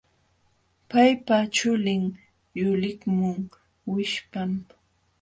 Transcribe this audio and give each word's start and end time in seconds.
Paypa 0.89 1.35
chulin 1.55 2.03
yuliqmun 2.59 3.39
wishpam. 3.91 4.51